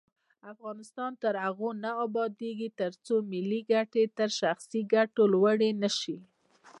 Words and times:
افغانستان 0.53 1.11
تر 1.23 1.33
هغو 1.45 1.69
نه 1.83 1.91
ابادیږي، 2.05 2.69
ترڅو 2.79 3.15
ملي 3.31 3.61
ګټې 3.71 4.03
تر 4.17 4.29
شخصي 4.39 4.81
ګټو 4.93 5.23
لوړې 5.33 5.71
نشي. 5.81 6.17